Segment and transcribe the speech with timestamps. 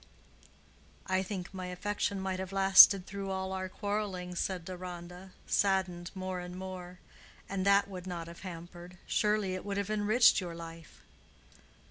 [1.05, 6.39] "I think my affection might have lasted through all our quarreling," said Deronda, saddened more
[6.39, 6.97] and more,
[7.47, 11.03] "and that would not have hampered—surely it would have enriched your life."